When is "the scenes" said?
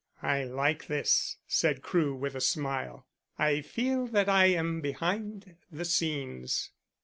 5.71-6.71